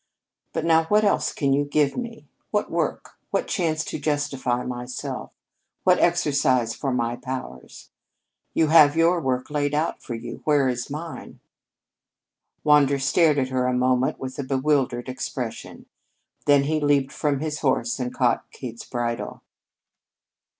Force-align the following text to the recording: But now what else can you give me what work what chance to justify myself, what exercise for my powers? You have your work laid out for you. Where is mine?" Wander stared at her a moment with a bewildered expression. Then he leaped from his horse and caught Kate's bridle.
But 0.51 0.65
now 0.65 0.85
what 0.85 1.03
else 1.03 1.31
can 1.31 1.53
you 1.53 1.63
give 1.63 1.95
me 1.95 2.27
what 2.49 2.71
work 2.71 3.19
what 3.29 3.45
chance 3.45 3.85
to 3.85 3.99
justify 3.99 4.63
myself, 4.63 5.29
what 5.83 5.99
exercise 5.99 6.73
for 6.73 6.91
my 6.91 7.17
powers? 7.17 7.91
You 8.55 8.69
have 8.69 8.97
your 8.97 9.21
work 9.21 9.51
laid 9.51 9.75
out 9.75 10.01
for 10.01 10.15
you. 10.15 10.41
Where 10.43 10.67
is 10.67 10.89
mine?" 10.89 11.39
Wander 12.63 12.97
stared 12.97 13.37
at 13.37 13.49
her 13.49 13.67
a 13.67 13.73
moment 13.73 14.17
with 14.17 14.39
a 14.39 14.43
bewildered 14.43 15.07
expression. 15.07 15.85
Then 16.47 16.63
he 16.63 16.79
leaped 16.79 17.11
from 17.11 17.39
his 17.39 17.59
horse 17.59 17.99
and 17.99 18.11
caught 18.11 18.49
Kate's 18.51 18.83
bridle. 18.85 19.43